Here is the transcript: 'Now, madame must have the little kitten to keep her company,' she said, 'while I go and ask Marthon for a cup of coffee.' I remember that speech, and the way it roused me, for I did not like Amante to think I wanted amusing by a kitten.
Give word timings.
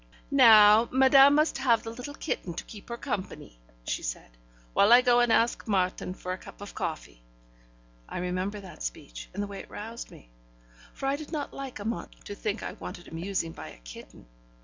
'Now, 0.31 0.89
madame 0.91 1.35
must 1.35 1.59
have 1.59 1.83
the 1.83 1.91
little 1.91 2.15
kitten 2.15 2.55
to 2.55 2.63
keep 2.63 2.89
her 2.89 2.97
company,' 2.97 3.59
she 3.83 4.01
said, 4.01 4.31
'while 4.73 4.91
I 4.91 5.01
go 5.03 5.19
and 5.19 5.31
ask 5.31 5.67
Marthon 5.67 6.15
for 6.15 6.33
a 6.33 6.39
cup 6.39 6.59
of 6.59 6.73
coffee.' 6.73 7.21
I 8.09 8.17
remember 8.17 8.59
that 8.61 8.81
speech, 8.81 9.29
and 9.31 9.43
the 9.43 9.47
way 9.47 9.59
it 9.59 9.69
roused 9.69 10.09
me, 10.09 10.31
for 10.95 11.05
I 11.05 11.17
did 11.17 11.31
not 11.31 11.53
like 11.53 11.79
Amante 11.79 12.17
to 12.23 12.33
think 12.33 12.63
I 12.63 12.71
wanted 12.73 13.09
amusing 13.09 13.51
by 13.51 13.67
a 13.67 13.77
kitten. 13.77 14.25